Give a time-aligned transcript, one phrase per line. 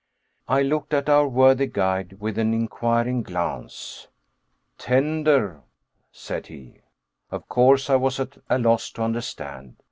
[0.47, 4.07] I looked at our worthy guide with an inquiring glance.
[4.79, 5.61] "Tander,"
[6.11, 6.79] said he.
[7.29, 9.75] Of course I was at a loss to understand.